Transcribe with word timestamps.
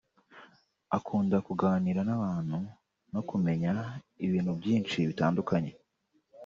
akunda 0.97 1.37
kuganira 1.47 2.01
n’abantu 2.05 2.57
no 3.13 3.21
kumenya 3.29 3.71
ibintu 4.25 4.51
byinshi 4.59 4.97
bitandukanye 5.09 5.71